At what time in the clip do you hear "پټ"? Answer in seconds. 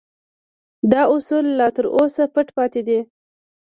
2.33-2.47